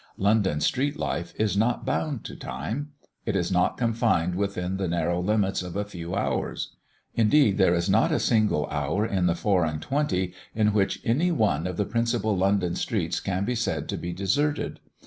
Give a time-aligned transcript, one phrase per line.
[0.17, 2.89] London street life is not bound to time;
[3.27, 6.75] it is not confined within the narrow limits of a few hours.
[7.13, 11.31] Indeed there is not a single hour in the four and twenty, in which any
[11.31, 14.79] one of the principal London streets can be said to be deserted.